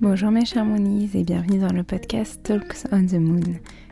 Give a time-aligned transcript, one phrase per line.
[0.00, 3.40] Bonjour mes chers Moonies et bienvenue dans le podcast Talks on the Moon.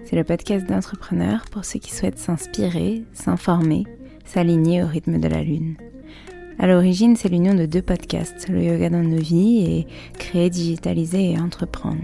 [0.04, 3.84] C'est le podcast d'entrepreneurs pour ceux qui souhaitent s'inspirer, s'informer,
[4.24, 5.76] s'aligner au rythme de la Lune.
[6.58, 9.86] À l'origine, c'est l'union de deux podcasts, le yoga dans nos vies et
[10.18, 12.02] créer, digitaliser et entreprendre.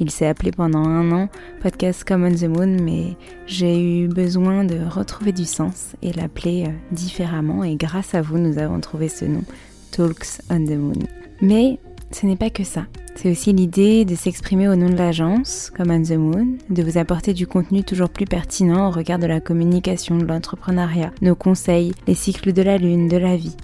[0.00, 1.28] Il s'est appelé pendant un an
[1.62, 6.64] Podcast Come on the Moon, mais j'ai eu besoin de retrouver du sens et l'appeler
[6.66, 9.44] euh, différemment et grâce à vous, nous avons trouvé ce nom,
[9.90, 10.98] Talks on the Moon.
[11.42, 11.78] Mais
[12.12, 12.86] ce n'est pas que ça.
[13.14, 16.96] C'est aussi l'idée de s'exprimer au nom de l'agence, comme On the Moon, de vous
[16.96, 21.92] apporter du contenu toujours plus pertinent au regard de la communication, de l'entrepreneuriat, nos conseils,
[22.06, 23.56] les cycles de la lune, de la vie.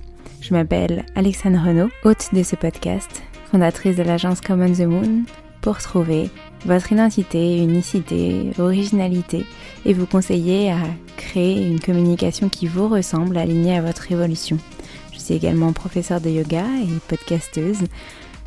[0.43, 5.25] Je m'appelle Alexandre Renaud, hôte de ce podcast, fondatrice de l'agence Come on the Moon,
[5.67, 6.31] pour trouver
[6.65, 9.45] votre identité, unicité, originalité
[9.85, 10.79] et vous conseiller à
[11.17, 14.59] créer une communication qui vous ressemble, alignée à votre évolution.
[15.13, 17.83] Je suis également professeure de yoga et podcasteuse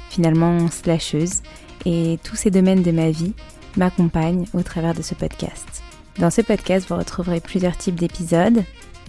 [0.09, 1.41] finalement slasheuse,
[1.85, 3.33] et tous ces domaines de ma vie
[3.75, 5.83] m'accompagnent au travers de ce podcast.
[6.19, 8.63] Dans ce podcast, vous retrouverez plusieurs types d'épisodes,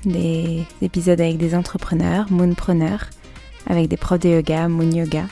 [0.05, 3.09] des épisodes avec des entrepreneurs, moonpreneurs,
[3.69, 5.27] avec des profs de yoga, moon yoga,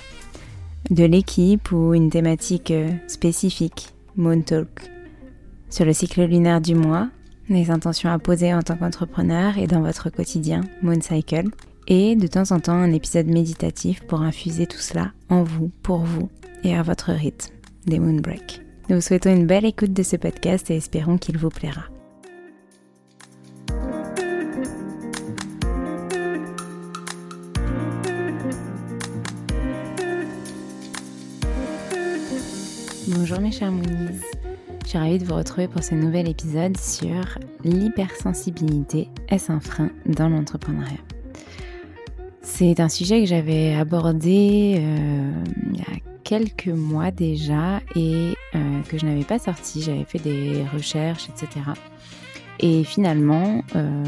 [0.90, 4.90] de l'équipe ou une thématique euh, spécifique, moon talk,
[5.70, 7.08] sur le cycle lunaire du mois,
[7.48, 11.48] les intentions à poser en tant qu'entrepreneur et dans votre quotidien, moon cycle,
[11.86, 16.00] et de temps en temps un épisode méditatif pour infuser tout cela en vous, pour
[16.00, 16.28] vous
[16.62, 17.52] et à votre rythme,
[17.86, 18.60] des Moonbreak.
[18.88, 21.84] Nous vous souhaitons une belle écoute de ce podcast et espérons qu'il vous plaira.
[33.28, 34.22] Bonjour mes chers Moonies,
[34.84, 39.10] je suis ravie de vous retrouver pour ce nouvel épisode sur l'hypersensibilité.
[39.28, 40.96] Est-ce un frein dans l'entrepreneuriat?
[42.40, 48.82] C'est un sujet que j'avais abordé euh, il y a quelques mois déjà et euh,
[48.88, 49.82] que je n'avais pas sorti.
[49.82, 51.66] J'avais fait des recherches, etc.
[52.60, 54.04] Et finalement, euh,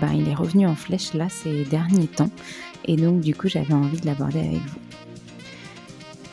[0.00, 2.30] ben, il est revenu en flèche là ces derniers temps.
[2.84, 4.78] Et donc, du coup, j'avais envie de l'aborder avec vous.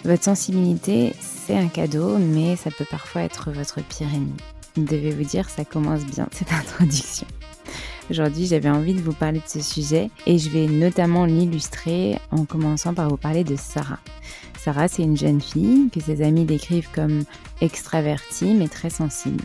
[0.05, 1.13] Votre sensibilité,
[1.55, 4.35] un cadeau, mais ça peut parfois être votre pire ennemi.
[4.75, 7.27] Devez vous dire, ça commence bien cette introduction.
[8.09, 12.45] Aujourd'hui, j'avais envie de vous parler de ce sujet et je vais notamment l'illustrer en
[12.45, 13.99] commençant par vous parler de Sarah.
[14.57, 17.23] Sarah, c'est une jeune fille que ses amis décrivent comme
[17.59, 19.43] extravertie mais très sensible.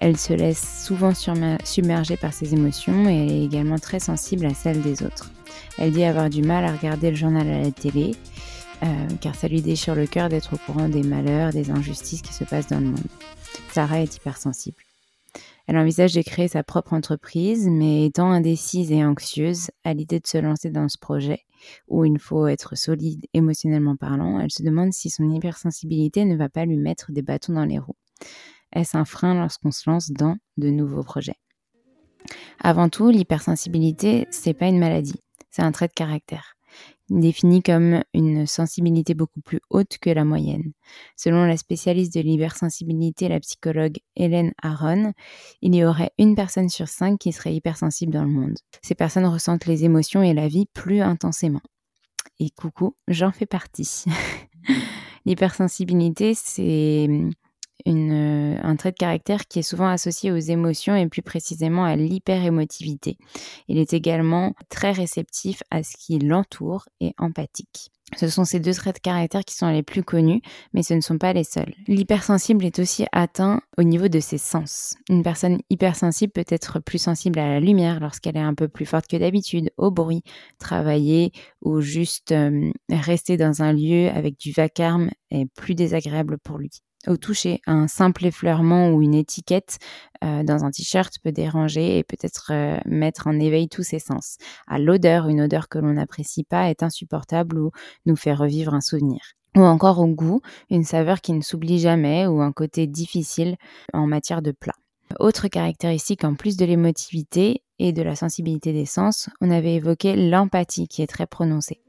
[0.00, 4.54] Elle se laisse souvent submerger par ses émotions et elle est également très sensible à
[4.54, 5.30] celles des autres.
[5.78, 8.14] Elle dit avoir du mal à regarder le journal à la télé
[8.82, 12.32] euh, car ça lui déchire le cœur d'être au courant des malheurs, des injustices qui
[12.32, 13.06] se passent dans le monde.
[13.72, 14.82] Sarah est hypersensible.
[15.66, 20.26] Elle envisage de créer sa propre entreprise, mais étant indécise et anxieuse à l'idée de
[20.26, 21.40] se lancer dans ce projet,
[21.88, 26.48] où il faut être solide émotionnellement parlant, elle se demande si son hypersensibilité ne va
[26.48, 27.96] pas lui mettre des bâtons dans les roues.
[28.72, 31.38] Est-ce un frein lorsqu'on se lance dans de nouveaux projets?
[32.60, 35.20] Avant tout, l'hypersensibilité, c'est pas une maladie,
[35.50, 36.55] c'est un trait de caractère.
[37.08, 40.72] Définie comme une sensibilité beaucoup plus haute que la moyenne.
[41.16, 45.12] Selon la spécialiste de l'hypersensibilité, la psychologue Hélène Aron,
[45.62, 48.56] il y aurait une personne sur cinq qui serait hypersensible dans le monde.
[48.82, 51.62] Ces personnes ressentent les émotions et la vie plus intensément.
[52.38, 54.04] Et coucou, j'en fais partie.
[55.26, 57.08] L'hypersensibilité, c'est
[57.86, 61.96] une, un trait de caractère qui est souvent associé aux émotions et plus précisément à
[61.96, 63.16] l'hyperémotivité.
[63.68, 67.90] Il est également très réceptif à ce qui l'entoure et empathique.
[68.14, 70.40] Ce sont ces deux traits de caractère qui sont les plus connus,
[70.72, 71.74] mais ce ne sont pas les seuls.
[71.88, 74.94] L'hypersensible est aussi atteint au niveau de ses sens.
[75.10, 78.86] Une personne hypersensible peut être plus sensible à la lumière lorsqu'elle est un peu plus
[78.86, 80.22] forte que d'habitude, au bruit,
[80.60, 86.58] travailler ou juste euh, rester dans un lieu avec du vacarme est plus désagréable pour
[86.58, 86.70] lui
[87.08, 87.60] au toucher.
[87.66, 89.78] Un simple effleurement ou une étiquette
[90.24, 94.36] euh, dans un t-shirt peut déranger et peut-être euh, mettre en éveil tous ses sens.
[94.66, 97.70] À l'odeur, une odeur que l'on n'apprécie pas est insupportable ou
[98.06, 99.20] nous fait revivre un souvenir.
[99.56, 103.56] Ou encore au goût, une saveur qui ne s'oublie jamais ou un côté difficile
[103.94, 104.74] en matière de plat.
[105.18, 110.16] Autre caractéristique en plus de l'émotivité et de la sensibilité des sens, on avait évoqué
[110.16, 111.80] l'empathie qui est très prononcée.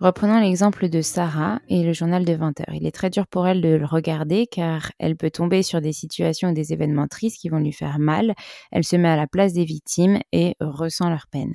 [0.00, 2.74] Reprenons l'exemple de Sarah et le journal de 20 heures.
[2.74, 5.92] Il est très dur pour elle de le regarder car elle peut tomber sur des
[5.92, 8.34] situations ou des événements tristes qui vont lui faire mal.
[8.72, 11.52] Elle se met à la place des victimes et ressent leur peine.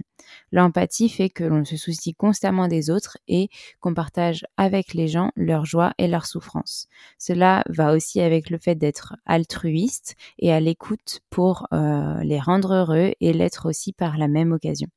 [0.51, 3.50] L'empathie fait que l'on se soucie constamment des autres et
[3.80, 6.86] qu'on partage avec les gens leur joie et leur souffrance.
[7.18, 12.75] Cela va aussi avec le fait d'être altruiste et à l'écoute pour euh, les rendre
[12.75, 14.88] heureux et l'être aussi par la même occasion.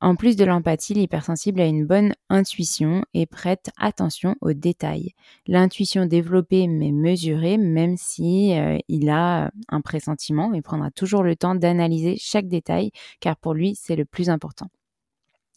[0.00, 5.14] En plus de l'empathie, l'hypersensible a une bonne intuition et prête attention aux détails.
[5.48, 11.34] L'intuition développée mais mesurée, même si euh, il a un pressentiment, il prendra toujours le
[11.34, 14.68] temps d'analyser chaque détail, car pour lui, c'est le plus important.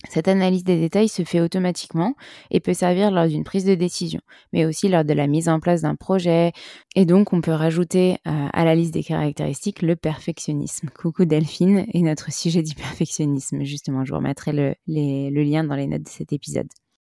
[0.10, 2.16] Cette analyse des détails se fait automatiquement
[2.50, 4.22] et peut servir lors d'une prise de décision,
[4.52, 6.52] mais aussi lors de la mise en place d'un projet.
[6.96, 10.90] Et donc, on peut rajouter euh, à la liste des caractéristiques le perfectionnisme.
[10.90, 13.64] Coucou Delphine et notre sujet du perfectionnisme.
[13.64, 16.68] Justement, je vous remettrai le, le lien dans les notes de cet épisode.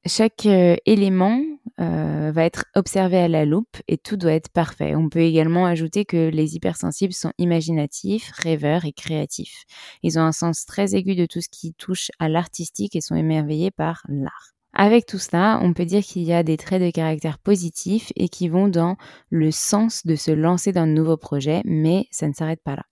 [0.07, 1.43] Chaque euh, élément
[1.81, 4.95] euh, va être observé à la loupe et tout doit être parfait.
[4.95, 9.65] On peut également ajouter que les hypersensibles sont imaginatifs, rêveurs et créatifs.
[10.03, 13.17] Ils ont un sens très aigu de tout ce qui touche à l'artistique et sont
[13.17, 14.53] émerveillés par l'art.
[14.73, 18.29] Avec tout cela, on peut dire qu'il y a des traits de caractère positifs et
[18.29, 18.97] qui vont dans
[19.31, 22.85] le sens de se lancer dans de nouveaux projets, mais ça ne s'arrête pas là.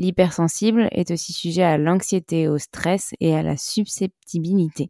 [0.00, 4.88] L'hypersensible est aussi sujet à l'anxiété, au stress et à la susceptibilité.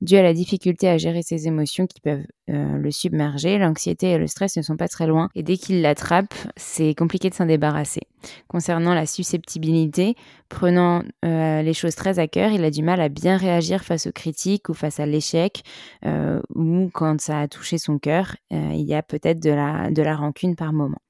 [0.00, 4.18] Dû à la difficulté à gérer ses émotions qui peuvent euh, le submerger, l'anxiété et
[4.18, 7.46] le stress ne sont pas très loin et dès qu'il l'attrape, c'est compliqué de s'en
[7.46, 8.02] débarrasser.
[8.46, 10.14] Concernant la susceptibilité,
[10.48, 14.06] prenant euh, les choses très à cœur, il a du mal à bien réagir face
[14.06, 15.64] aux critiques ou face à l'échec
[16.06, 20.02] euh, ou quand ça a touché son cœur, il y a peut-être de la, de
[20.02, 21.00] la rancune par moment.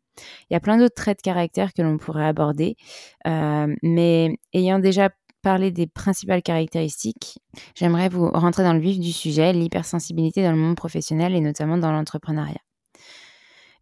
[0.50, 2.76] Il y a plein d'autres traits de caractère que l'on pourrait aborder,
[3.26, 5.10] euh, mais ayant déjà
[5.42, 7.38] parlé des principales caractéristiques,
[7.76, 11.76] j'aimerais vous rentrer dans le vif du sujet, l'hypersensibilité dans le monde professionnel et notamment
[11.76, 12.60] dans l'entrepreneuriat.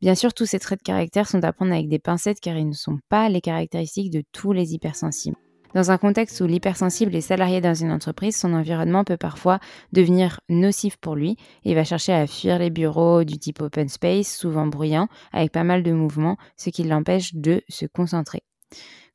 [0.01, 2.69] Bien sûr, tous ces traits de caractère sont à prendre avec des pincettes car ils
[2.69, 5.37] ne sont pas les caractéristiques de tous les hypersensibles.
[5.75, 9.59] Dans un contexte où l'hypersensible est salarié dans une entreprise, son environnement peut parfois
[9.93, 13.89] devenir nocif pour lui et il va chercher à fuir les bureaux du type open
[13.89, 18.43] space, souvent bruyants, avec pas mal de mouvements, ce qui l'empêche de se concentrer.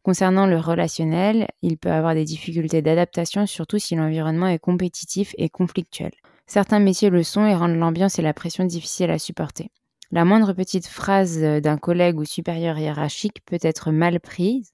[0.01, 5.49] Concernant le relationnel, il peut avoir des difficultés d'adaptation, surtout si l'environnement est compétitif et
[5.49, 6.11] conflictuel.
[6.47, 9.69] Certains métiers le sont et rendent l'ambiance et la pression difficiles à supporter.
[10.11, 14.71] La moindre petite phrase d'un collègue ou supérieur hiérarchique peut être mal prise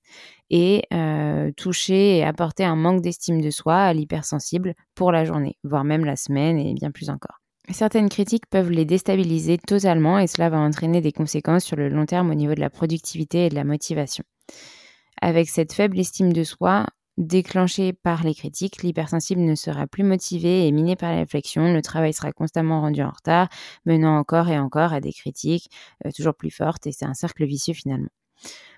[0.51, 5.57] et euh, toucher et apporter un manque d'estime de soi à l'hypersensible pour la journée,
[5.63, 7.39] voire même la semaine et bien plus encore.
[7.69, 12.05] Certaines critiques peuvent les déstabiliser totalement et cela va entraîner des conséquences sur le long
[12.05, 14.23] terme au niveau de la productivité et de la motivation.
[15.21, 16.85] Avec cette faible estime de soi,
[17.17, 21.81] déclenchée par les critiques, l'hypersensible ne sera plus motivé et miné par la réflexion, le
[21.81, 23.49] travail sera constamment rendu en retard,
[23.85, 25.69] menant encore et encore à des critiques
[26.05, 28.09] euh, toujours plus fortes et c'est un cercle vicieux finalement.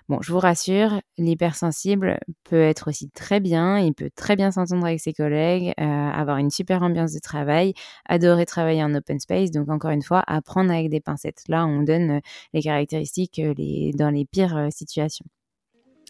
[0.08, 4.86] Bon, je vous rassure, l'hypersensible peut être aussi très bien, il peut très bien s'entendre
[4.86, 7.74] avec ses collègues, euh, avoir une super ambiance de travail,
[8.08, 11.42] adorer travailler en open space, donc encore une fois, apprendre avec des pincettes.
[11.48, 12.20] Là, on donne euh,
[12.52, 13.40] les caractéristiques
[13.96, 15.26] dans les pires situations.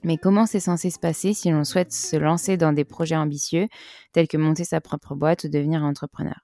[0.04, 3.68] Mais comment c'est censé se passer si l'on souhaite se lancer dans des projets ambitieux,
[4.12, 6.40] tels que monter sa propre boîte ou devenir entrepreneur?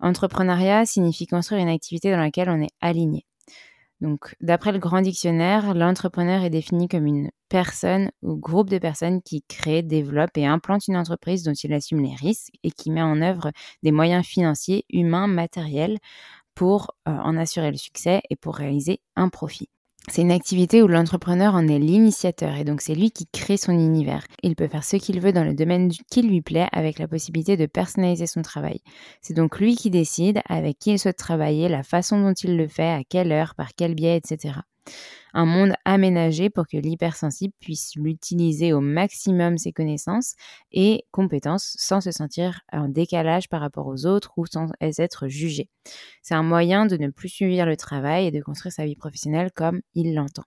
[0.00, 3.24] Entrepreneuriat signifie construire une activité dans laquelle on est aligné.
[4.00, 9.22] Donc, d'après le Grand Dictionnaire, l'entrepreneur est défini comme une personne ou groupe de personnes
[9.22, 13.02] qui crée, développe et implante une entreprise dont il assume les risques et qui met
[13.02, 13.50] en œuvre
[13.82, 15.98] des moyens financiers, humains, matériels
[16.54, 19.68] pour euh, en assurer le succès et pour réaliser un profit.
[20.10, 23.72] C'est une activité où l'entrepreneur en est l'initiateur et donc c'est lui qui crée son
[23.72, 24.24] univers.
[24.42, 27.56] Il peut faire ce qu'il veut dans le domaine qui lui plaît avec la possibilité
[27.56, 28.80] de personnaliser son travail.
[29.20, 32.68] C'est donc lui qui décide avec qui il souhaite travailler, la façon dont il le
[32.68, 34.60] fait, à quelle heure, par quel biais, etc
[35.34, 40.34] un monde aménagé pour que l'hypersensible puisse l'utiliser au maximum ses connaissances
[40.72, 45.68] et compétences sans se sentir en décalage par rapport aux autres ou sans être jugé.
[46.22, 49.50] C'est un moyen de ne plus subir le travail et de construire sa vie professionnelle
[49.54, 50.44] comme il l'entend.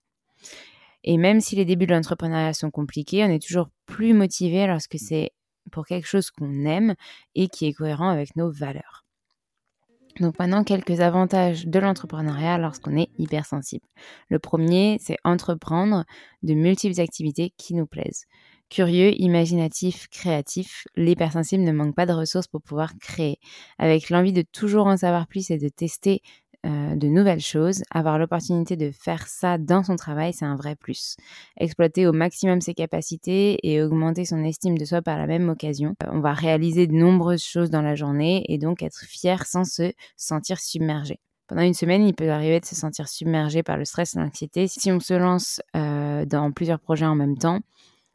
[1.03, 4.97] Et même si les débuts de l'entrepreneuriat sont compliqués, on est toujours plus motivé lorsque
[4.99, 5.31] c'est
[5.71, 6.95] pour quelque chose qu'on aime
[7.35, 9.00] et qui est cohérent avec nos valeurs.
[10.19, 13.85] Donc maintenant, quelques avantages de l'entrepreneuriat lorsqu'on est hypersensible.
[14.29, 16.05] Le premier, c'est entreprendre
[16.43, 18.25] de multiples activités qui nous plaisent.
[18.69, 23.37] Curieux, imaginatif, créatif, l'hypersensible ne manque pas de ressources pour pouvoir créer.
[23.77, 26.21] Avec l'envie de toujours en savoir plus et de tester
[26.65, 30.75] euh, de nouvelles choses, avoir l'opportunité de faire ça dans son travail, c'est un vrai
[30.75, 31.15] plus.
[31.57, 35.95] Exploiter au maximum ses capacités et augmenter son estime de soi par la même occasion.
[36.03, 39.63] Euh, on va réaliser de nombreuses choses dans la journée et donc être fier sans
[39.63, 41.19] se sentir submergé.
[41.47, 44.67] Pendant une semaine, il peut arriver de se sentir submergé par le stress l'anxiété.
[44.67, 47.59] Si on se lance euh, dans plusieurs projets en même temps,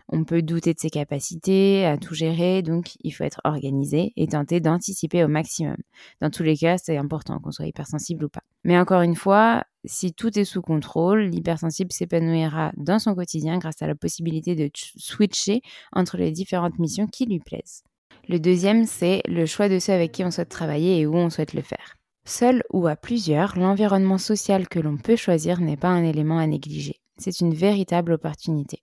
[0.09, 4.27] on peut douter de ses capacités à tout gérer, donc il faut être organisé et
[4.29, 5.77] tenter d'anticiper au maximum.
[6.21, 8.43] Dans tous les cas, c'est important qu'on soit hypersensible ou pas.
[8.65, 13.83] Mais encore une fois, si tout est sous contrôle, l'hypersensible s'épanouira dans son quotidien grâce
[13.83, 17.83] à la possibilité de switcher entre les différentes missions qui lui plaisent.
[18.29, 21.31] Le deuxième, c'est le choix de ceux avec qui on souhaite travailler et où on
[21.31, 21.97] souhaite le faire.
[22.25, 26.47] Seul ou à plusieurs, l'environnement social que l'on peut choisir n'est pas un élément à
[26.47, 26.97] négliger.
[27.19, 28.83] C'est une véritable opportunité.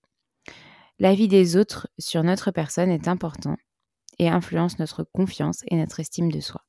[1.00, 3.57] L'avis des autres sur notre personne est important
[4.19, 6.62] et influence notre confiance et notre estime de soi.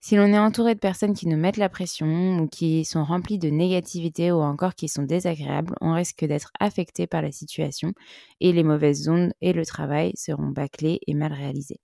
[0.00, 3.38] Si l'on est entouré de personnes qui nous mettent la pression ou qui sont remplies
[3.38, 7.92] de négativité ou encore qui sont désagréables, on risque d'être affecté par la situation
[8.40, 11.80] et les mauvaises ondes et le travail seront bâclés et mal réalisés.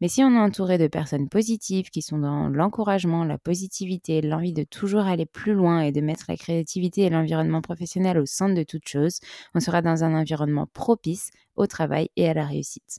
[0.00, 4.52] Mais si on est entouré de personnes positives qui sont dans l'encouragement, la positivité, l'envie
[4.52, 8.54] de toujours aller plus loin et de mettre la créativité et l'environnement professionnel au centre
[8.54, 9.18] de toute chose,
[9.54, 12.98] on sera dans un environnement propice au travail et à la réussite.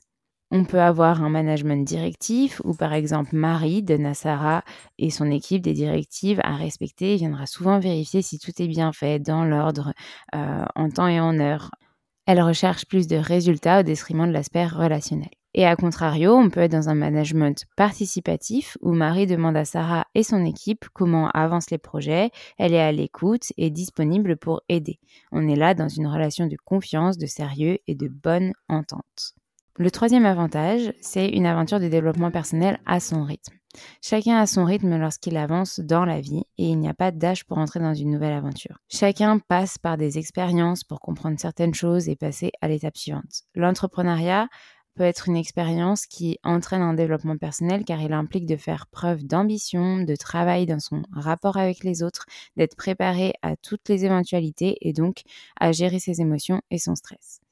[0.52, 4.62] On peut avoir un management directif où par exemple Marie de Nassara
[4.96, 9.18] et son équipe des directives à respecter viendra souvent vérifier si tout est bien fait,
[9.18, 9.92] dans l'ordre,
[10.36, 11.72] euh, en temps et en heure.
[12.26, 15.30] Elle recherche plus de résultats au détriment de l'aspect relationnel.
[15.58, 20.06] Et à contrario, on peut être dans un management participatif où Marie demande à Sarah
[20.14, 24.98] et son équipe comment avancent les projets, elle est à l'écoute et disponible pour aider.
[25.32, 29.32] On est là dans une relation de confiance, de sérieux et de bonne entente.
[29.78, 33.56] Le troisième avantage, c'est une aventure de développement personnel à son rythme.
[34.02, 37.44] Chacun a son rythme lorsqu'il avance dans la vie et il n'y a pas d'âge
[37.44, 38.78] pour entrer dans une nouvelle aventure.
[38.88, 43.42] Chacun passe par des expériences pour comprendre certaines choses et passer à l'étape suivante.
[43.54, 44.48] L'entrepreneuriat
[44.96, 49.24] peut être une expérience qui entraîne un développement personnel car il implique de faire preuve
[49.24, 52.26] d'ambition, de travail dans son rapport avec les autres,
[52.56, 55.22] d'être préparé à toutes les éventualités et donc
[55.60, 57.45] à gérer ses émotions et son stress.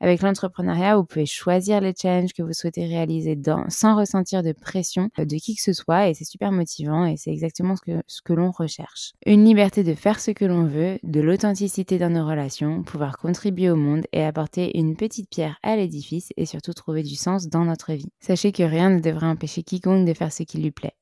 [0.00, 3.36] Avec l'entrepreneuriat, vous pouvez choisir les challenges que vous souhaitez réaliser
[3.68, 7.30] sans ressentir de pression de qui que ce soit et c'est super motivant et c'est
[7.30, 9.12] exactement ce que, ce que l'on recherche.
[9.24, 13.70] Une liberté de faire ce que l'on veut, de l'authenticité dans nos relations, pouvoir contribuer
[13.70, 17.64] au monde et apporter une petite pierre à l'édifice et surtout trouver du sens dans
[17.64, 18.12] notre vie.
[18.20, 20.94] Sachez que rien ne devrait empêcher quiconque de faire ce qui lui plaît.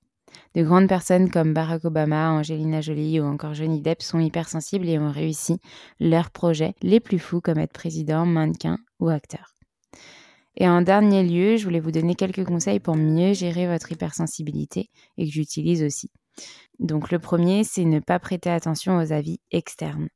[0.54, 4.98] De grandes personnes comme Barack Obama, Angelina Jolie ou encore Johnny Depp sont hypersensibles et
[4.98, 5.58] ont réussi
[6.00, 9.54] leurs projets les plus fous comme être président, mannequin ou acteur.
[10.56, 14.90] Et en dernier lieu, je voulais vous donner quelques conseils pour mieux gérer votre hypersensibilité
[15.18, 16.10] et que j'utilise aussi.
[16.78, 20.08] Donc le premier, c'est ne pas prêter attention aux avis externes.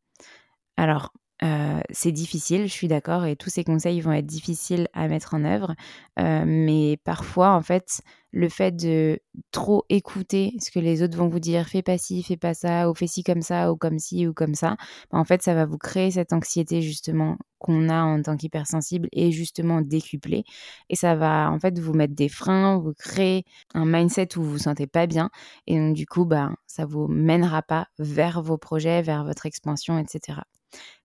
[0.77, 5.07] Alors, euh, c'est difficile, je suis d'accord, et tous ces conseils vont être difficiles à
[5.09, 5.75] mettre en œuvre.
[6.19, 8.01] Euh, mais parfois, en fait,
[8.33, 9.21] le fait de
[9.53, 12.91] trop écouter ce que les autres vont vous dire, fais pas ci, fais pas ça,
[12.91, 14.77] ou fais ci comme ça, ou comme ci, ou comme ça,
[15.11, 19.09] bah, en fait, ça va vous créer cette anxiété justement qu'on a en tant qu'hypersensible
[19.13, 20.45] et justement décuplée.
[20.91, 24.53] Et ça va en fait vous mettre des freins, vous créer un mindset où vous
[24.53, 25.31] vous sentez pas bien.
[25.67, 29.99] Et donc, du coup, bah, ça vous mènera pas vers vos projets, vers votre expansion,
[29.99, 30.41] etc.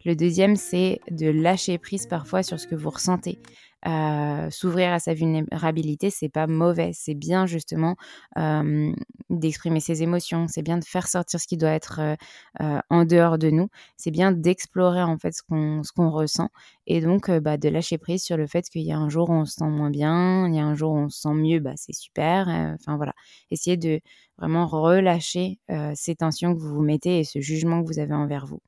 [0.05, 3.39] Le deuxième, c'est de lâcher prise parfois sur ce que vous ressentez.
[3.86, 6.91] Euh, s'ouvrir à sa vulnérabilité, c'est pas mauvais.
[6.93, 7.96] C'est bien justement
[8.38, 8.93] euh,
[9.29, 10.48] d'exprimer ses émotions.
[10.48, 12.00] C'est bien de faire sortir ce qui doit être
[12.62, 13.67] euh, en dehors de nous.
[13.98, 16.50] C'est bien d'explorer en fait ce qu'on qu'on ressent
[16.88, 19.34] et donc bah, de lâcher prise sur le fait qu'il y a un jour où
[19.34, 21.60] on se sent moins bien, il y a un jour où on se sent mieux,
[21.60, 22.48] bah c'est super.
[22.75, 23.13] Enfin voilà,
[23.51, 24.00] essayer de
[24.38, 25.60] vraiment relâcher
[25.96, 28.60] ces tensions que vous vous mettez et ce jugement que vous avez envers vous.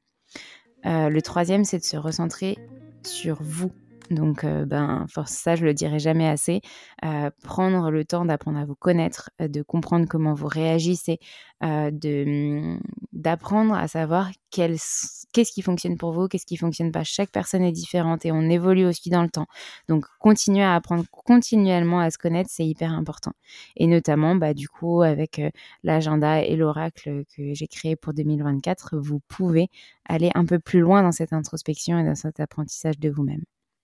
[0.85, 2.57] Le troisième, c'est de se recentrer
[3.03, 3.71] sur vous
[4.11, 6.61] donc, euh, ben, ça, je le dirai jamais assez.
[7.03, 11.19] Euh, prendre le temps d'apprendre à vous connaître, euh, de comprendre comment vous réagissez,
[11.61, 12.77] mmh,
[13.13, 17.03] d'apprendre à savoir qu'est-ce qui fonctionne pour vous, qu'est-ce qui fonctionne pas.
[17.03, 19.47] Chaque personne est différente et on évolue aussi dans le temps.
[19.89, 23.31] Donc, continuer à apprendre continuellement à se connaître, c'est hyper important.
[23.75, 25.41] Et notamment, bah, du coup, avec
[25.83, 29.69] l'agenda et l'oracle que j'ai créé pour 2024, vous pouvez
[30.07, 33.43] aller un peu plus loin dans cette introspection et dans cet apprentissage de vous-même.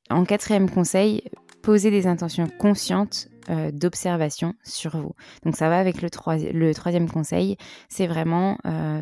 [0.10, 1.24] En quatrième conseil,
[1.62, 5.14] posez des intentions conscientes euh, d'observation sur vous.
[5.44, 7.58] Donc ça va avec le, troisième conseil,
[7.90, 9.02] c'est vraiment euh,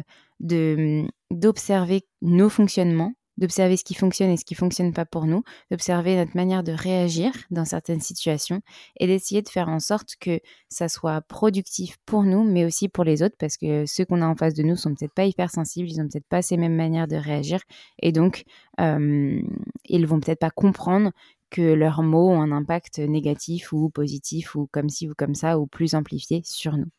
[1.29, 6.15] d'observer nos fonctionnements d'observer ce qui fonctionne et ce qui fonctionne pas pour nous, d'observer
[6.15, 8.62] notre manière de réagir dans certaines situations
[9.00, 13.03] et d'essayer de faire en sorte que ça soit productif pour nous, mais aussi pour
[13.03, 15.50] les autres, parce que ceux qu'on a en face de nous sont peut-être pas hyper
[15.50, 17.62] sensibles, ils ont peut-être pas ces mêmes manières de réagir,
[18.01, 18.43] et donc
[18.79, 19.41] euh,
[19.86, 21.12] ils vont peut-être pas comprendre
[21.50, 25.60] que leurs mots ont un impact négatif ou positif ou comme ci ou comme ça
[25.60, 26.89] ou plus amplifié sur nous.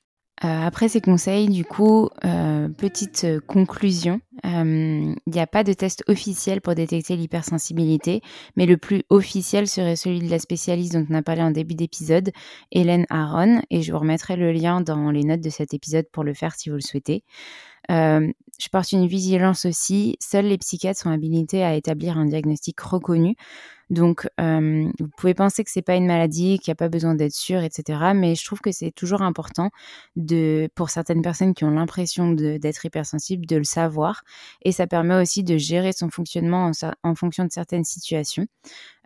[0.43, 5.75] Euh, après ces conseils, du coup, euh, petite euh, conclusion, il n'y a pas de
[5.75, 8.23] test officiel pour détecter l'hypersensibilité,
[8.57, 11.75] mais le plus officiel serait celui de la spécialiste dont on a parlé en début
[11.75, 12.31] d'épisode,
[12.73, 16.25] Hélène Aron, et je vous remettrai le lien dans les notes de cet épisode pour
[16.25, 17.23] le faire si vous le souhaitez.
[17.91, 23.37] je porte une vigilance aussi, seuls les psychiatres sont habilités à établir un diagnostic reconnu.
[23.91, 27.35] Donc, vous pouvez penser que c'est pas une maladie, qu'il n'y a pas besoin d'être
[27.35, 28.15] sûr, etc.
[28.15, 29.71] Mais je trouve que c'est toujours important
[30.17, 34.23] de, pour certaines personnes qui ont l'impression d'être hypersensibles, de le savoir.
[34.63, 36.71] Et ça permet aussi de gérer son fonctionnement
[37.03, 38.47] en fonction de certaines situations.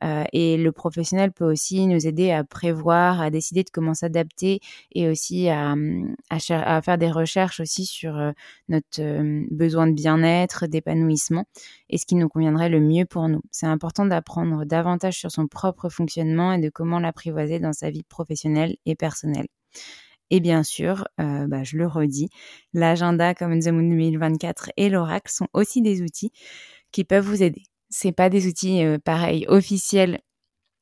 [0.04, 4.60] Euh, et le professionnel peut aussi nous aider à prévoir, à décider de comment s'adapter
[4.92, 8.32] et aussi à, hum, faire des recherches aussi sur euh,
[8.68, 11.44] notre euh, besoin de bien-être, d'épanouissement
[11.88, 13.40] et ce qui nous conviendrait le mieux pour nous.
[13.50, 18.02] C'est important d'apprendre davantage sur son propre fonctionnement et de comment l'apprivoiser dans sa vie
[18.02, 19.46] professionnelle et personnelle.
[20.30, 22.28] Et bien sûr, bah, je le redis,
[22.72, 26.32] l'agenda comme The Moon 2024 et l'oracle sont aussi des outils
[26.92, 27.62] qui peuvent vous aider
[27.96, 30.18] c'est pas des outils pareils officiels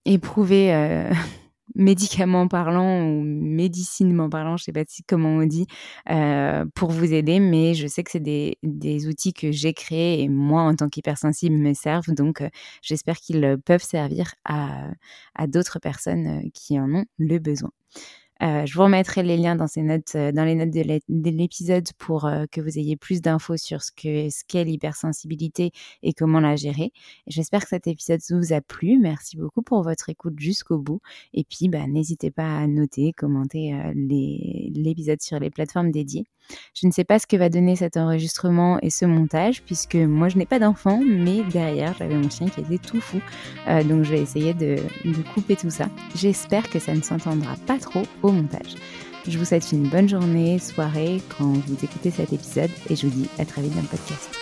[0.06, 1.12] éprouvés euh,
[1.74, 5.66] médicaments parlant ou médicinement parlant, je sais pas comment on dit,
[6.74, 10.28] pour vous aider, mais je sais que c'est des, des, outils que j'ai créés et
[10.28, 12.14] moi, en tant qu'hypersensible, me servent.
[12.14, 12.42] Donc,
[12.80, 14.90] j'espère qu'ils peuvent servir à
[15.48, 17.70] d'autres personnes qui en ont le besoin.
[18.42, 20.70] Euh, je vous remettrai les liens dans, euh, les notes
[21.08, 25.70] de l'épisode pour euh, que vous ayez plus d'infos sur ce qu'est l'hypersensibilité
[26.02, 26.92] et comment la gérer.
[27.28, 28.98] J'espère que cet épisode vous a plu.
[28.98, 31.00] Merci beaucoup pour votre écoute jusqu'au bout.
[31.34, 36.24] Et puis, bah, n'hésitez pas à noter, commenter l'épisode sur les plateformes dédiées.
[36.74, 40.28] Je ne sais pas ce que va donner cet enregistrement et ce montage, puisque moi
[40.28, 43.20] je n'ai pas d'enfant, mais derrière j'avais mon chien qui était tout fou.
[43.66, 45.88] donc je vais essayer de, de couper tout ça.
[46.14, 48.76] J'espère que ça ne s'entendra pas trop au montage.
[49.28, 53.22] Je vous souhaite une bonne journée, soirée quand vous écoutez cet épisode et je vous
[53.22, 54.41] dis à très vite dans le podcast.